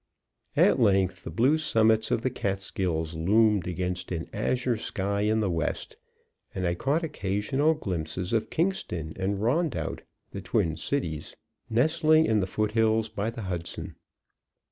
At 0.57 0.79
length 0.79 1.23
the 1.23 1.29
blue 1.29 1.59
summits 1.59 2.09
of 2.09 2.23
the 2.23 2.31
Catskills 2.31 3.13
loomed 3.15 3.67
against 3.67 4.11
an 4.11 4.27
azure 4.33 4.75
sky 4.75 5.21
in 5.21 5.41
the 5.41 5.49
west, 5.51 5.95
and 6.55 6.65
I 6.65 6.73
caught 6.73 7.03
occasional 7.03 7.75
glimpses 7.75 8.33
of 8.33 8.49
Kingston 8.49 9.13
and 9.15 9.37
Rondout, 9.43 10.01
the 10.31 10.41
twin 10.41 10.75
cities, 10.75 11.35
nestling 11.69 12.25
in 12.25 12.39
the 12.39 12.47
foothills 12.47 13.09
by 13.09 13.29
the 13.29 13.43
Hudson. 13.43 13.95